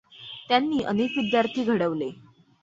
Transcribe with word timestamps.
त्यांनी 0.49 0.81
अनेक 0.83 1.11
विद्यार्थी 1.17 1.63
घडवले. 1.65 2.09